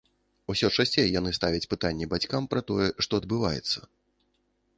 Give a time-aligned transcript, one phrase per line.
[0.53, 3.79] Усё часцей яны ставяць пытанні бацькам пра тое, што адбываецца.